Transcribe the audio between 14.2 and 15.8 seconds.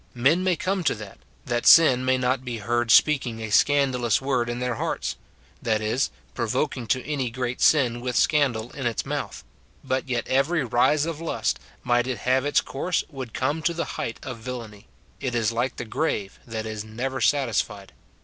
of villany: it is like